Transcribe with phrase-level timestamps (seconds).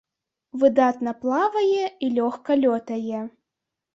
[0.61, 3.21] Выдатна плавае і лёгка лётае.